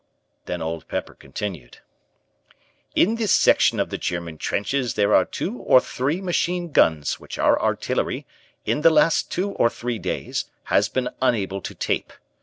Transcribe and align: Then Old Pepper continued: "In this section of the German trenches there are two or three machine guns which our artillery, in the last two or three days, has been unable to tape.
Then 0.45 0.63
Old 0.63 0.87
Pepper 0.87 1.13
continued: 1.13 1.77
"In 2.95 3.17
this 3.17 3.31
section 3.31 3.79
of 3.79 3.91
the 3.91 3.99
German 3.99 4.39
trenches 4.39 4.95
there 4.95 5.13
are 5.13 5.25
two 5.25 5.59
or 5.59 5.79
three 5.79 6.21
machine 6.21 6.71
guns 6.71 7.19
which 7.19 7.37
our 7.37 7.61
artillery, 7.61 8.25
in 8.65 8.81
the 8.81 8.89
last 8.89 9.29
two 9.29 9.51
or 9.51 9.69
three 9.69 9.99
days, 9.99 10.45
has 10.73 10.89
been 10.89 11.09
unable 11.21 11.61
to 11.61 11.75
tape. 11.75 12.13